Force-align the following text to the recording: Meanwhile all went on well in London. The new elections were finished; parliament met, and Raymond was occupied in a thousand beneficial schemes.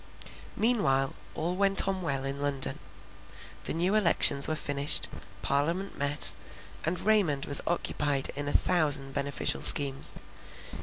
Meanwhile 0.55 1.13
all 1.35 1.55
went 1.55 1.87
on 1.87 2.01
well 2.01 2.25
in 2.25 2.41
London. 2.41 2.79
The 3.65 3.73
new 3.75 3.93
elections 3.93 4.47
were 4.47 4.55
finished; 4.55 5.07
parliament 5.43 5.95
met, 5.95 6.33
and 6.83 6.99
Raymond 6.99 7.45
was 7.45 7.61
occupied 7.67 8.31
in 8.35 8.47
a 8.47 8.51
thousand 8.51 9.11
beneficial 9.13 9.61
schemes. 9.61 10.15